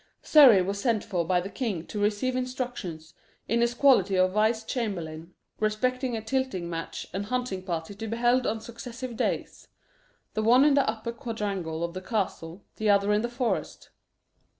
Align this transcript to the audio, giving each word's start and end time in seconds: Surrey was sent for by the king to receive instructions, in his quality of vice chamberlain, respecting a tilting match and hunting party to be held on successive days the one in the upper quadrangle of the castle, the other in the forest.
Surrey 0.23 0.63
was 0.63 0.81
sent 0.81 1.03
for 1.03 1.23
by 1.23 1.39
the 1.39 1.47
king 1.47 1.85
to 1.85 2.01
receive 2.01 2.35
instructions, 2.35 3.13
in 3.47 3.61
his 3.61 3.75
quality 3.75 4.15
of 4.17 4.31
vice 4.31 4.63
chamberlain, 4.63 5.35
respecting 5.59 6.17
a 6.17 6.21
tilting 6.23 6.67
match 6.67 7.05
and 7.13 7.27
hunting 7.27 7.61
party 7.61 7.93
to 7.93 8.07
be 8.07 8.17
held 8.17 8.47
on 8.47 8.59
successive 8.59 9.15
days 9.15 9.67
the 10.33 10.41
one 10.41 10.63
in 10.65 10.73
the 10.73 10.89
upper 10.89 11.11
quadrangle 11.11 11.83
of 11.83 11.93
the 11.93 12.01
castle, 12.01 12.63
the 12.77 12.89
other 12.89 13.13
in 13.13 13.21
the 13.21 13.29
forest. 13.29 13.91